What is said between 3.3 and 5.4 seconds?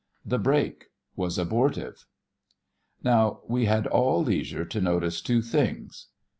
we all had leisure to notice